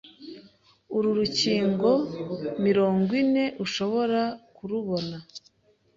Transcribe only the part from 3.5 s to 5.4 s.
ushobora kurubona